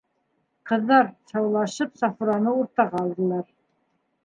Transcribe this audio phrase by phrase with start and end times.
[0.71, 3.49] Ҡыҙҙар, шаулашып, Сафураны уртаға алдылар.